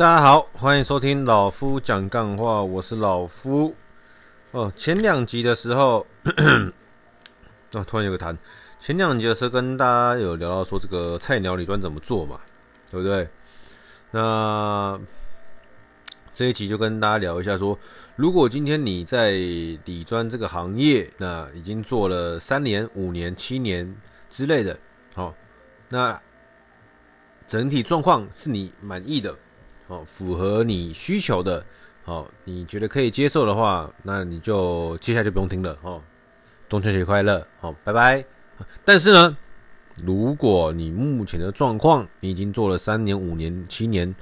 [0.00, 3.76] 大家好，欢迎收听老夫讲干话，我是老夫。
[4.50, 6.06] 哦，前两集的时候，
[7.72, 8.34] 哦，突然有个谈。
[8.80, 12.40] 前两集的时候跟大家有聊到说这个菜鸟理专怎么做嘛，
[12.90, 13.28] 对不对？
[14.10, 14.98] 那
[16.32, 17.78] 这一集就跟大家聊一下说，
[18.16, 23.94] 如果今天你在理专这个行业，那已经做了三年、五年、七年
[24.30, 24.78] 之类的，
[25.12, 25.34] 好，
[25.90, 26.18] 那
[27.46, 29.36] 整体状况是你满意的。
[29.90, 31.66] 哦，符合你需求的，
[32.04, 36.00] 好，你觉得可以接受的话，那你就接下来就不用听了哦。
[36.68, 38.24] 中秋节快乐，好，拜拜。
[38.84, 39.36] 但是呢，
[40.04, 44.14] 如果你目前的状况，你已经做了三年、五年、七年，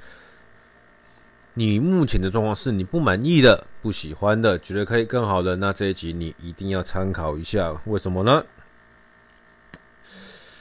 [1.53, 7.79] 你目前的状况是你不满意的、不喜欢的，觉得可以更好的，那这一集你一定要参考一下。
[7.85, 8.43] 为什么呢？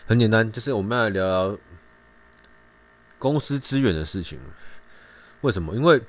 [0.07, 1.59] 很简单，就是我们要聊聊
[3.19, 4.39] 公司资源的事情。
[5.43, 5.75] 为什么？
[5.77, 6.01] 因为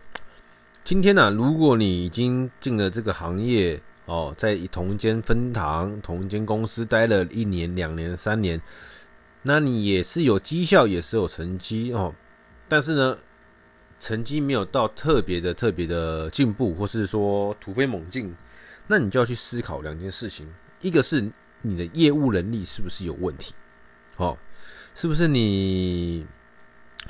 [0.84, 8.60] 今天呢、啊，如果你已经进了这个行业哦，在同一间分行、同一间公司待了一年、两年、三年，
[9.44, 12.12] 那你也是有绩效，也是有成绩哦。
[12.68, 13.18] 但是呢，
[13.99, 18.36] 成绩没有到特别的、特别的进步，或是说突飞猛进，
[18.88, 21.24] 那你就要去思考两件事情：一个是
[21.62, 23.54] 你的业务能力是不是有问题？
[24.18, 24.36] 哦，
[24.96, 26.26] 是不是你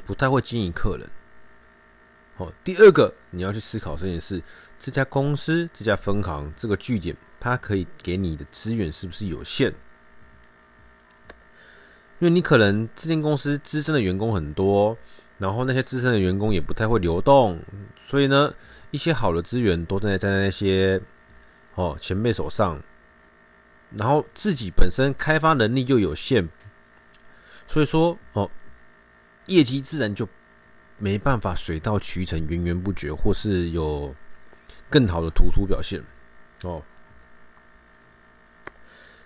[0.05, 1.09] 不太会经营客人？
[2.39, 4.41] 哦，第二个你要去思考这件事：
[4.79, 9.67] 这家公司、这家分行、这个据点，它可以给你的资源是不是有限？
[12.19, 14.97] 因为你可能这间公司资深的员工很多，
[15.37, 17.59] 然后那些资深的员工也不太会流动，
[18.07, 18.53] 所以呢，
[18.91, 21.01] 一些好的资源都在在那些
[21.75, 22.81] 哦前辈手上，
[23.91, 26.47] 然后自己本身开发能力又有限，
[27.67, 28.49] 所以说哦，
[29.47, 30.25] 业绩自然就。
[30.99, 34.13] 没办法水到渠成、源源不绝，或是有
[34.89, 36.03] 更好的突出表现
[36.63, 36.83] 哦。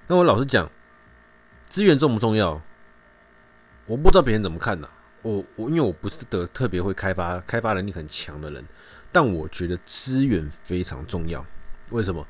[0.05, 0.69] 那我老实讲，
[1.67, 2.61] 资源重不重要？
[3.87, 4.87] 我不知道别人怎么看呐。
[5.23, 8.63] 我我因为我不是的特别会开发、开发能力很强的人，
[9.11, 11.43] 但我觉得资源非常重要。
[11.89, 12.25] 为什么？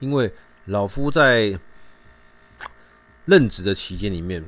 [0.00, 0.32] 因为
[0.64, 1.58] 老夫在
[3.26, 4.44] 任职的期间里面，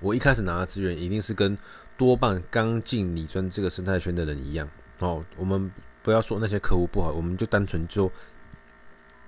[0.00, 1.58] 我一开始拿的资源一定是跟。
[1.96, 4.68] 多半刚进理专这个生态圈的人一样
[4.98, 5.70] 哦，我们
[6.02, 8.10] 不要说那些客户不好，我们就单纯就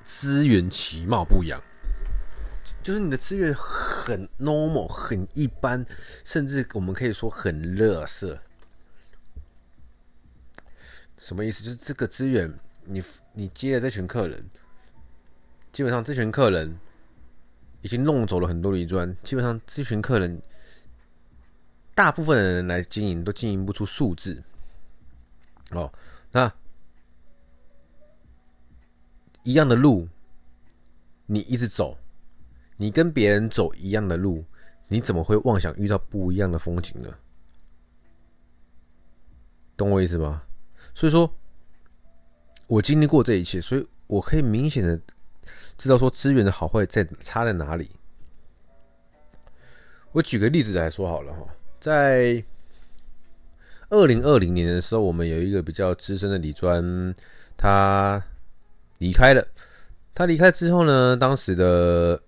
[0.03, 1.61] 资源其貌不扬，
[2.83, 5.87] 就是你的资源很 normal，很一般，
[6.25, 8.37] 甚至我们可以说很垃圾。
[11.19, 11.63] 什么意思？
[11.63, 12.53] 就是这个资源，
[12.85, 14.45] 你你接了这群客人，
[15.73, 16.77] 基本上这群客人
[17.83, 20.43] 已经弄走了很多理专，基本上这群客人。
[21.97, 24.41] 大部分的人来经营都经营不出数字
[25.71, 25.91] 哦。
[26.31, 26.53] 那
[29.43, 30.07] 一样的路，
[31.25, 31.97] 你一直走，
[32.77, 34.45] 你跟别人走一样的路，
[34.89, 37.09] 你怎么会妄想遇到不一样的风景呢？
[39.75, 40.43] 懂我意思吗？
[40.95, 41.35] 所以说，
[42.67, 45.01] 我经历过这一切，所以我可以明显的
[45.79, 47.91] 知道说资源的好坏在差在哪里。
[50.13, 51.47] 我举个例子来说好了哈。
[51.87, 52.43] 在
[53.91, 57.15] 二零二零年的时候，我们有一个比较资深的李专，
[57.57, 58.21] 他
[58.99, 59.47] 离开了。
[60.13, 62.21] 他离开之后呢，当时的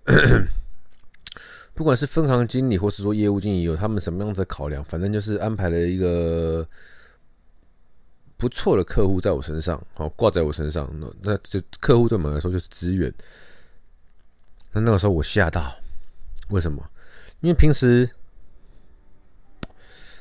[1.75, 6.65] 不管是分行经理或是说业务经理，有他们什么样子的考量，反正就是安排了一个
[8.37, 10.89] 不错的客户在我身上，好挂在我身上。
[11.01, 13.13] 那那这客户对我们来说就是资源。
[14.71, 15.75] 那那个时候我吓到，
[16.47, 16.81] 为什么？
[17.41, 18.09] 因为平时。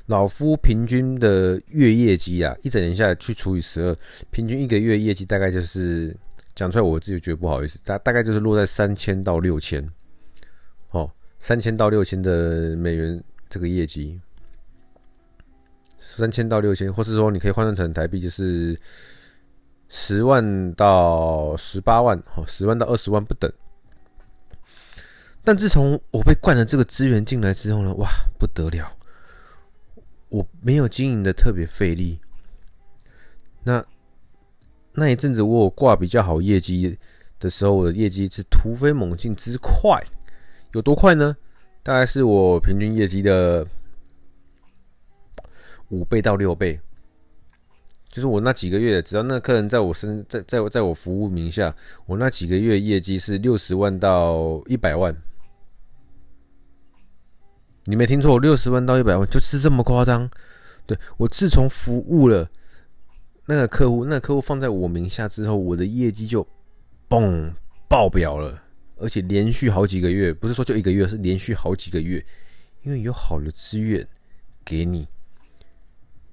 [0.08, 3.94] 老夫平均的月业绩啊，一整年下来去除以十二，
[4.30, 6.16] 平均一个月业绩大概就是
[6.54, 9.86] 讲出来，我自己觉得不好意思，大大概就是落在三千到六千，
[10.92, 14.19] 哦，三千到六千的美元这个业绩，
[16.00, 18.81] 三千到六千，或是说你可以换算成台币，就是
[19.90, 23.52] 十万到十八万，哦，十万到二十万不等。
[25.44, 28.08] 但自从我被灌了这个资源进来之后呢，哇，
[28.38, 28.90] 不得了！
[30.28, 32.19] 我没有经营的特别费力，
[33.64, 33.84] 那
[34.92, 36.98] 那一阵子我挂比较好业绩
[37.38, 40.02] 的时候，我的业绩是突飞猛进之快，
[40.72, 41.36] 有多快呢？
[41.82, 43.66] 大概是我平均业绩的
[45.88, 46.78] 五倍到六倍，
[48.10, 51.74] 就是我那几个月，只要那客人在我身在在在我服务名下，
[52.04, 55.16] 我那几个月业绩是六十万到一百万。
[57.88, 60.31] 你没听错，我六十万到一百万就是这么夸张。
[60.85, 62.46] 对，我自从服务了
[63.46, 66.46] 那个客户，那个客户放在我名下之后，我的业绩就
[67.08, 67.50] 嘣
[67.88, 68.62] 爆表了，
[68.99, 72.23] 而且连续好几个月，不是说就一个月，是连续好几个月，
[72.82, 74.06] 因为有好的资源
[74.67, 75.08] 给你，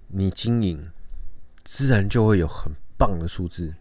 [0.10, 0.86] 你经营，
[1.64, 3.74] 自然就会有很棒的数字。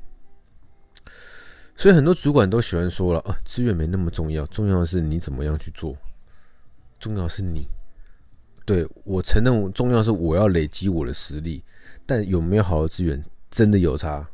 [1.74, 5.96] 所以很多主管都喜欢说了啊，资源没那么重要，重要的是你怎么样去做，
[7.04, 7.68] 重要是你。
[8.64, 11.62] 对，我承认，重要是我要累积我的实力，
[12.06, 14.26] 但有没有好的资源真的有差。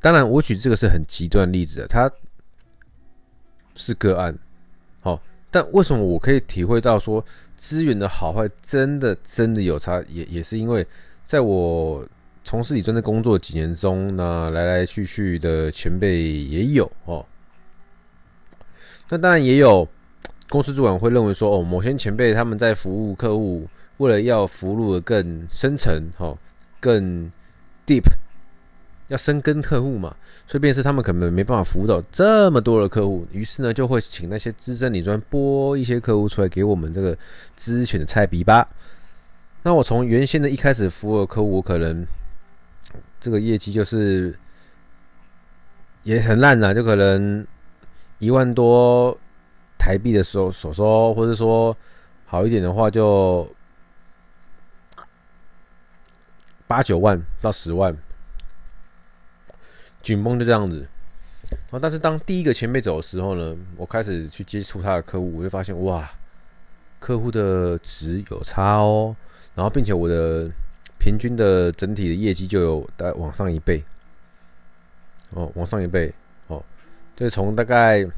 [0.00, 2.10] 当然，我举这个是很极端例子的，它
[3.74, 4.34] 是个案。
[5.00, 7.22] 好，但为什么我可以体会到说
[7.54, 10.02] 资源的好坏真的真的有差？
[10.08, 10.86] 也也是因为
[11.26, 12.08] 在我
[12.44, 17.26] 从事理专的工作几年中，那来来去去的前辈也有哦。
[19.10, 19.88] 那当然也有。
[20.50, 23.68] 公司主管会认为说，哦，某些前辈他们在服务客户，
[23.98, 26.34] 为了要服务的更深层，哈，
[26.80, 27.30] 更
[27.86, 28.04] deep，
[29.08, 30.16] 要深耕客户嘛，
[30.46, 37.14] 所以便是他们可能没办法服务到这么多的客户，于是呢，就会请那些资深理专拨一些客户出来给我们这个
[37.58, 38.66] 咨询的菜逼吧。
[39.64, 42.06] 那我从原先的一开始服务的客户，我可能
[43.20, 44.34] 这个业绩就是
[46.04, 47.46] 也很烂呐，就可能
[48.18, 49.18] 一万多。
[49.80, 51.74] 台币的时候，所说，或者说
[52.26, 53.48] 好一点的话，就
[56.66, 57.96] 八九万到十万，
[60.02, 60.86] 紧绷就这样子。
[61.50, 66.10] 然后但是当第一个前辈走的时候呢，我开始去接触他的客户，我就发现哇，
[66.98, 69.14] 客户的值有差哦。
[69.54, 70.50] 然后，并且我的
[70.98, 73.82] 平均的整体的业绩就有大往上一倍，
[75.30, 76.12] 哦，往上一倍，
[77.18, 78.08] 就是从大概。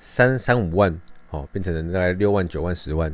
[0.00, 0.96] 三三五万，
[1.30, 3.12] 哦，变成了大概六万、九万、十万，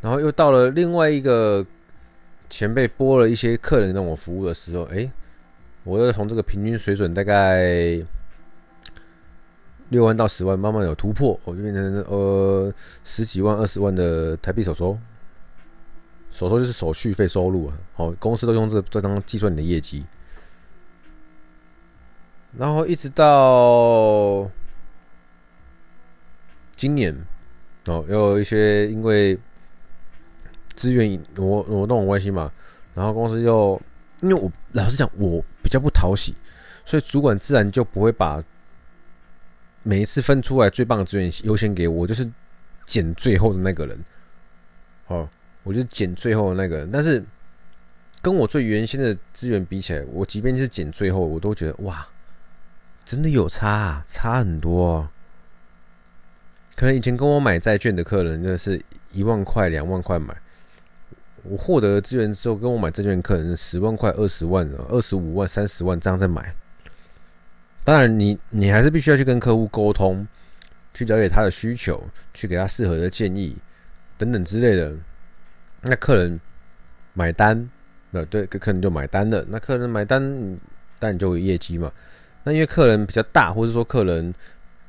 [0.00, 1.64] 然后又到了另外一个
[2.48, 5.06] 前辈拨了一些客人让我服务的时候，哎、
[5.84, 8.02] 我又从这个平均水准大概
[9.90, 12.72] 六万到十万，慢慢有突破，我就变成呃
[13.04, 14.98] 十几万、二十万的台币手收，
[16.30, 20.06] 手收就是手续费收入啊，好，公司都用这这张计算你的业绩，
[22.58, 24.50] 然后一直到。
[26.76, 27.16] 今年
[27.86, 29.38] 哦，有一些因为
[30.74, 32.52] 资源挪挪动关系嘛，
[32.92, 33.80] 然后公司又
[34.20, 36.34] 因为我老实讲，我比较不讨喜，
[36.84, 38.44] 所以主管自然就不会把
[39.84, 42.30] 每一次分出来最棒的资源优先给我，就是
[42.84, 43.98] 捡最后的那个人。
[45.06, 45.26] 哦，
[45.62, 47.24] 我就捡最后的那个人，但是
[48.20, 52.06] 跟我最原先的资源比起来，我即便是捡最后，我都觉得哇，
[53.06, 55.08] 真的有差啊，差很多。
[56.74, 60.36] 可能以前跟我买债券的客人，真的是一万块、两万块买，
[61.44, 66.52] 我获得资源之后，跟我买债券客人十万块、二十万、二十五万、三十万这样在买。
[67.84, 70.26] 当然你，你还是必须要去跟客户沟通，
[70.92, 72.04] 去了解他的需求，
[72.34, 73.56] 去给他适合的建议
[74.18, 74.92] 等等之类的。
[75.82, 76.40] 那客人
[77.14, 77.70] 买单，
[78.10, 79.46] 那对，客人就买单了。
[79.48, 80.58] 那客人买单，
[80.98, 81.92] 但你就有业绩嘛。
[82.46, 84.32] 那因为客人比较大，或者说客人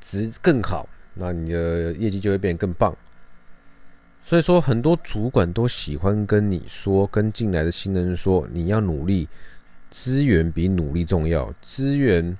[0.00, 0.88] 值更好。
[1.14, 2.96] 那你的业绩就会变得更棒。
[4.22, 9.28] 所以说，很多主管都喜欢跟你说，跟进来的新人说，你要努力，
[9.90, 12.38] 资源比努力重要，资源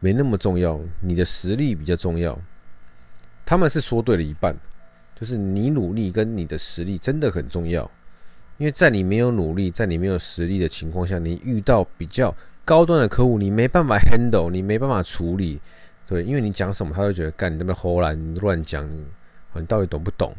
[0.00, 2.36] 没那么重要，你的实力比较重要。
[3.46, 4.56] 他们是说对了一半，
[5.14, 7.88] 就是你努力跟你的实力真的很重要。
[8.58, 15.60] 因为在你没有努力，在你没有实力的情况下，你遇到比较高端的客户，你没办法 handle，你没办法处理。
[16.06, 18.88] 对，因为你讲什么，他会觉得干你那边唬烂，你乱讲，
[19.54, 20.34] 你到底懂不懂？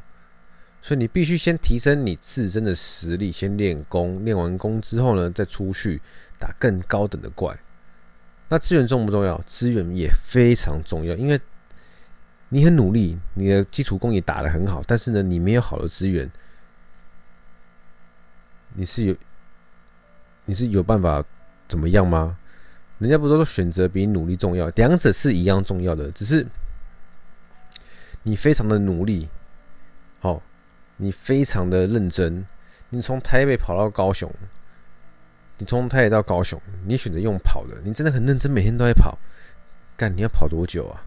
[0.82, 6.01] 所以你必须先提升你自身的实力，先练功，练完功之后呢，再出去
[6.38, 7.58] 打更高等的怪。
[8.50, 9.42] 那资源重不重要？
[9.46, 11.39] 资源也非常重要，因为
[12.50, 16.30] 你很努力，你的基础功也打得很好，但是呢，你没有好的资源，
[18.75, 19.15] 你是有
[20.46, 21.24] 你是有办法
[21.74, 22.38] 怎么样吗？
[23.00, 26.46] 人家不是说选择比努力重要，两者是一样重要的，只是
[28.22, 29.27] 你非常的努力，
[30.20, 30.39] 好，
[30.98, 32.46] 你非常的认真，
[32.89, 34.32] 你从台北跑到高雄，
[35.58, 39.18] 你从台北到高雄，你选择用跑的，你真的很认真，每天都在跑，
[39.98, 41.01] 干你要跑多久啊？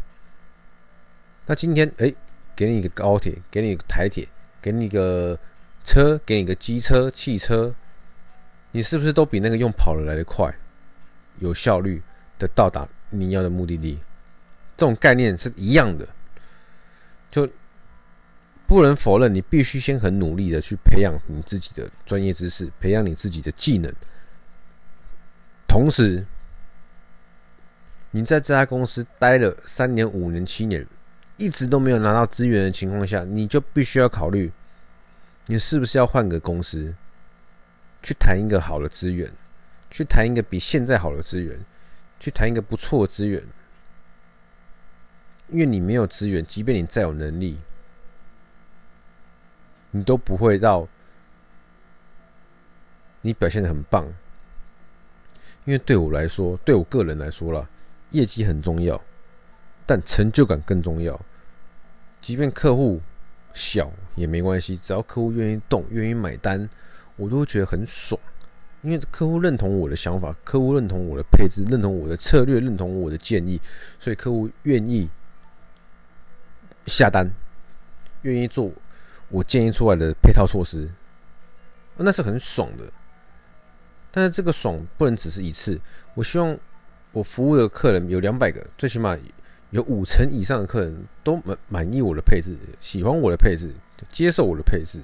[1.47, 2.13] 那今天哎、
[2.57, 4.27] 给你一个高铁，给你一个台铁，
[4.61, 5.39] 给你一个
[5.85, 7.73] 车，给你一个机车、汽车，
[8.73, 10.55] 你是不是都比那个用跑的来的快？
[11.39, 12.03] 有效率
[12.39, 13.99] 的到达你要的目的地，
[14.77, 16.07] 这种概念是一样的。
[17.31, 17.47] 就
[18.67, 23.93] 不能否认，你必须先很努力的去培养你自己的专业知识，培养你自己的技能。
[25.69, 26.25] 同时，
[28.13, 30.87] 你在这家公司待了三年、五年、七年，
[31.37, 34.51] 一直都没有拿到资源的情况下，你就必须要考虑，
[35.47, 36.95] 你是不是要换个公司，
[38.07, 39.29] 去谈一个好的资源，
[39.91, 41.59] 去谈一个比现在好的资源，
[42.21, 43.43] 去谈一个不错的资源。
[45.49, 47.59] 因为你没有资源，即便你再有能力。
[49.91, 50.87] 你都不会到，
[53.23, 54.07] 你表现的很棒，
[55.65, 57.69] 因为对我来说，对我个人来说啦，
[58.11, 59.03] 业绩很重要，
[59.85, 61.21] 但成就感更重要。
[62.21, 63.01] 即便客户
[63.53, 66.71] 小也没关系，只要客户愿意动、愿意买单，
[67.17, 68.21] 我都觉得很爽。
[68.83, 73.61] 因为客户认同我的想法，客户认同我的配置，认同我的策略，认同我的建议，
[73.99, 75.09] 所以客户愿意
[76.87, 77.29] 下单，
[78.23, 78.71] 愿意做。
[79.29, 80.89] 我建议出来的配套措施，
[81.97, 82.85] 那是很爽的。
[84.13, 85.81] 但是这个爽不能只是一次。
[86.15, 86.57] 我希望
[87.11, 89.19] 我服务的客人有两百个，最起码
[89.71, 93.75] 有五成以上的客人都满满意我的配置，喜欢我的配置，
[94.11, 95.03] 接受我的配置。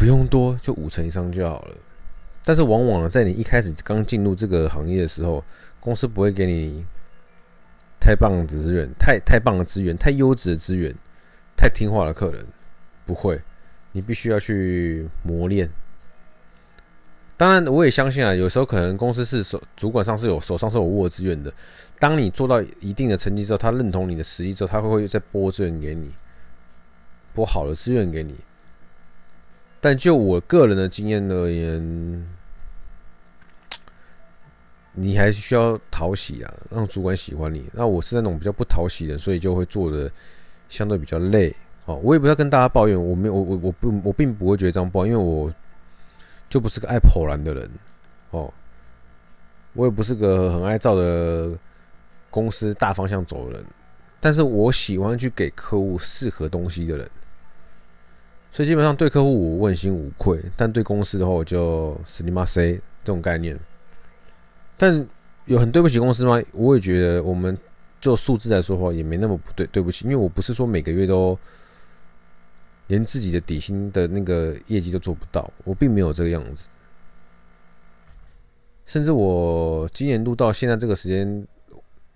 [0.00, 1.76] 不用多，就五成以上就好了。
[2.42, 5.44] 但是往往呢，在你一开始刚进入这个行业的时候，
[5.78, 6.82] 公司不会给你
[8.00, 10.94] 太棒的资源，太太棒的资源，太优质的资源。
[11.54, 12.46] 太听话的客人
[13.04, 13.38] 不会，
[13.92, 15.68] 你必须要去磨练。
[17.36, 21.52] 当然，我也相信啊，有时候可能公司是手主管上是有手上是有握资源的。
[21.98, 26.10] 当你做到一定的成绩之后，他认同你的实力之后，他会会再拨资源给你，
[27.34, 28.34] 拨好的资源给你。
[29.80, 32.26] 但就我个人的经验而言，
[34.92, 37.64] 你还是需要讨喜啊，让主管喜欢你。
[37.72, 40.10] 那我是那种比较不讨喜的，所以就会做的。
[40.70, 41.52] 相对比较累，
[41.86, 45.52] 哦，我也不要跟大家抱怨，我没有，我我我不，我并不会觉得这样抱怨，因为我
[46.48, 47.68] 就不是个爱跑男的人，
[48.30, 48.54] 哦，
[49.72, 51.58] 我也不是个很爱照着
[52.30, 53.66] 公司大方向走的人，
[54.20, 57.10] 但是我喜欢去给客户适合东西的人，
[58.52, 63.58] 所以基本上对客户我问心无愧，但对公司的话我就死你妈塞这种概念，
[64.76, 65.06] 但
[65.46, 66.42] 有很对不起公司吗？
[66.52, 67.56] 我也觉得我们。
[68.00, 71.38] 就数字来说的话，也没那么不对，对不起，因为我不是说每个月都
[72.86, 76.66] 连自己的底薪的那个业绩都做不到，我并没有这个样子。
[78.86, 81.46] 甚至我今年度到现在这个时间，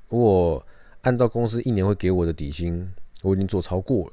[0.08, 0.66] 我
[1.02, 4.12] 按照公司一年会给我的底薪，我已经做超过了。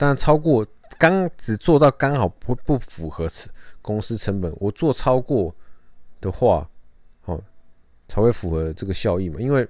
[0.00, 0.66] 但超过
[0.96, 3.28] 刚只做到刚好不不符合
[3.82, 5.54] 公司成本，我做超过
[6.22, 6.66] 的话。
[7.26, 7.38] 哦
[8.08, 9.38] 才会符合这个效益嘛？
[9.38, 9.64] 因为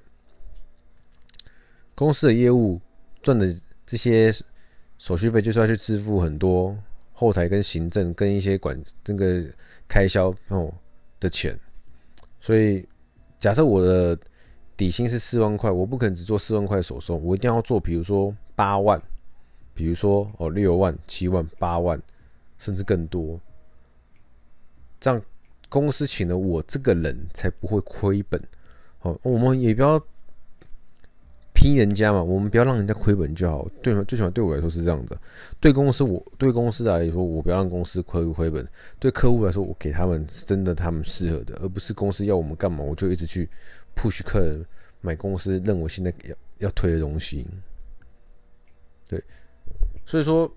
[1.95, 2.81] 公司的业务
[3.21, 3.47] 赚的
[3.85, 4.33] 这些
[4.97, 6.75] 手续费，就是要去支付很多
[7.13, 9.45] 后台跟行政跟一些管这个
[9.87, 10.73] 开销哦
[11.21, 11.55] 的钱。
[12.41, 12.89] 所以
[13.37, 14.19] 假设我的
[14.75, 18.99] 底薪是四万块，我不可能只做四万块手收，我一定要做，比如说八万，
[19.81, 21.99] 比如说哦六万、七万、八万，
[22.59, 23.41] 甚至更多，
[25.01, 25.23] 这样。
[25.71, 28.43] 公司请了我这个人才不会亏本，
[28.99, 30.05] 好，我们也不要
[31.55, 33.69] 拼人家嘛，我们不要让人家亏本就好。
[33.81, 35.17] 对，最起码对我来说是这样子。
[35.61, 38.65] 对公司，我对公司来说，我不要让公司亏亏本；
[38.99, 43.49] 对客户来说，我给他们真的他们适合的，而不是公司要我们干嘛，我就一直去
[43.95, 44.61] push 客人
[45.01, 47.47] 买公司认为现在要要推的东西。
[49.07, 49.23] 对，
[50.11, 50.51] 所以说，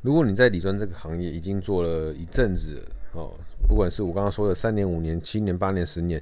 [0.00, 2.82] 如果你在理专这个行业已经做了一阵子。
[3.12, 3.34] 哦，
[3.68, 6.20] 不管是我刚刚说的三年、五年、七年、八年、十年，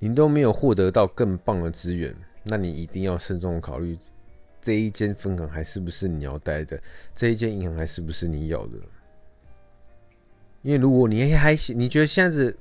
[0.00, 3.96] 你都没有获得到更棒的资源，那你一定要慎重考虑，
[4.60, 6.76] 这一间分行还是不是你要待的？
[7.14, 8.72] 这一间银行还是不是你要的？
[10.62, 12.52] 因为如果你还喜，你觉得现在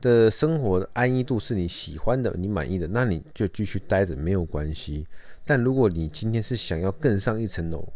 [0.00, 5.04] 的生活的安逸度是你喜欢的、你满意的，那你就继续待着没有关系。
[5.44, 7.86] 但如果你今天是想要更上一层楼，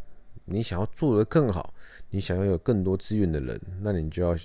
[0.51, 1.73] 你想要做得更好，
[2.11, 4.37] 你想要有更多资源的人，那你就要。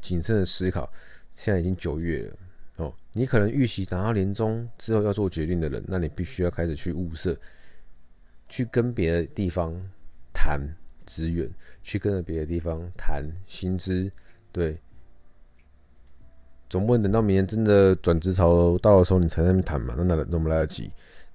[0.00, 0.88] 谨慎的思考，
[1.34, 2.36] 现在已经九月了
[2.76, 7.36] 哦，你可能预期等到年终之后要做决定的人，那你必须要开始去物色，
[8.48, 9.74] 去跟别的地方
[10.32, 10.60] 谈
[11.04, 11.50] 资源，
[11.82, 14.10] 去跟着别的地方谈薪资，
[14.52, 14.78] 对，
[16.70, 20.90] 总不能等到明年真的转职潮到的时候你才在那边谈嘛，那哪那么来得及？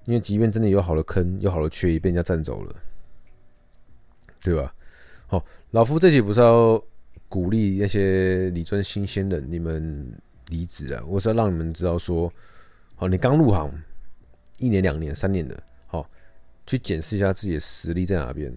[0.06, 2.76] 因为即便真的有好的坑，有好的缺，也被人家占走了，
[4.46, 4.74] 对吧？
[5.28, 6.82] 好，老夫这集不是要。
[7.28, 10.10] 鼓励那些理专新鲜人，你们
[10.50, 11.04] 离职啊！
[11.08, 12.32] 我是要让你们知道说，
[12.96, 13.74] 好，你刚入行
[14.60, 16.08] 一年、两年、三年的，好，
[16.68, 18.54] 去检视一下自己的实力在哪边。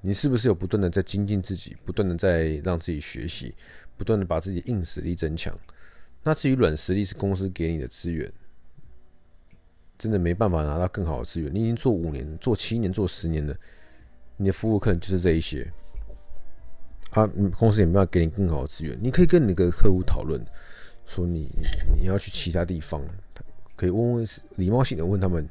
[0.00, 3.54] 你是不是有不断的在精进自己，不断的在让自己学习，
[3.96, 5.56] 不断的把自己硬实力增强？
[6.24, 8.32] 那至于软实力是公司给你的资源，
[9.98, 11.54] 真的没办法拿到更好的资源。
[11.54, 13.54] 你已经做五年、做七年、做十年了，
[14.38, 15.70] 你的服务可能就是这一些。
[17.10, 17.26] 啊，
[17.58, 18.96] 公司也没有给你更好的资源。
[19.00, 20.38] 你可以跟你的客户讨论，
[21.06, 21.48] 说你
[21.98, 23.02] 你要去其他地方，
[23.76, 24.26] 可以问问
[24.56, 25.48] 礼貌性的问他们，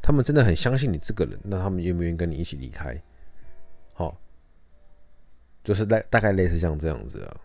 [0.00, 2.96] 他们真的很相信你这个人，那他们愿不愿意跟你一起离开？
[3.94, 4.16] 好，
[5.64, 7.40] 就是大大概类似像这样子啊。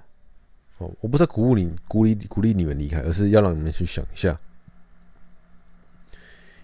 [0.78, 4.40] 哦，我不是鼓舞你、鼓励、鼓励你们离开，而是要让你们去想一下，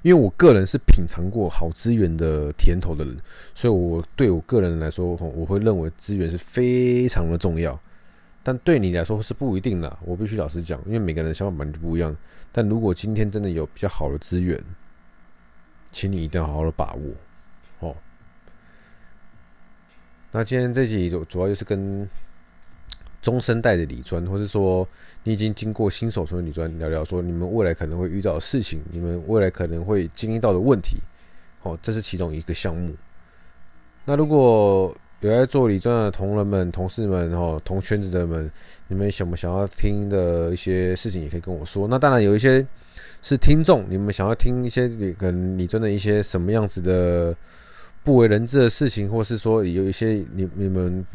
[0.03, 3.17] 因为我个人是品尝过好资源的甜头的人，
[3.55, 7.79] 所以我对我个人来说，我会认为资源是非常的重要。
[8.43, 12.15] 但对你来说是不一定的，我必须老实讲，因为每个人的想法本来就不一样。
[12.51, 14.61] 但如果今天真的有比较好的资源，
[15.89, 17.87] 请你一定要好好的把握。
[17.87, 17.95] 哦，
[20.31, 22.07] 那今天这集主主要就是跟。
[23.23, 24.85] 中生代的理专，或是说
[25.23, 30.97] 你已经经过新手村的理专聊聊，说你们未来可能会遇到的事情，你们未来可能会经历到的问题，
[31.61, 32.93] 哦，这是其中一个项目。
[34.03, 38.51] 那如果有在做理专的同仁们、同事们、哦，同圈子的们，
[38.89, 41.87] 你们想不想要听的一些事情，也可以跟我说。
[41.87, 42.67] 那当然有一些
[43.21, 47.33] 是听众，你们想要听一些可能理专的一些什么样子的
[48.03, 51.05] 不为人知的事情，或是说有一些你你们。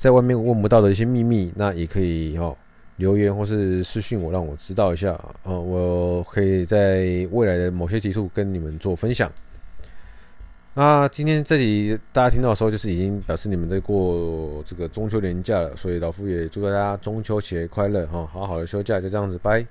[0.00, 2.56] 在外面问不到的一些秘密，那也可以哦
[2.96, 5.12] 留言或是私信我，让我知道一下
[5.44, 9.30] 啊，我可以在未来的某些集数跟你们做分享。
[10.72, 19.62] 那今天这里大家听到的时候，就是已经表示你们在过这个中秋年假了，所以老夫也祝大家中秋节快乐哈，好好的休假，就这样子，拜。